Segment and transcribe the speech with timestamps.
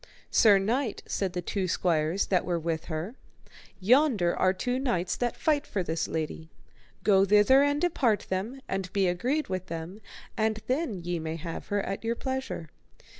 [0.31, 3.13] Sir knight, said the two squires that were with her,
[3.79, 6.49] yonder are two knights that fight for this lady,
[7.03, 10.01] go thither and depart them, and be agreed with them,
[10.35, 12.69] and then may ye have her at your pleasure.